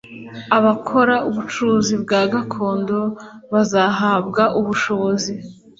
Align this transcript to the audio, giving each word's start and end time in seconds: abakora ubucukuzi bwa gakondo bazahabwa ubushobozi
abakora 0.57 1.15
ubucukuzi 1.29 1.93
bwa 2.03 2.21
gakondo 2.33 2.99
bazahabwa 3.53 4.43
ubushobozi 4.59 5.33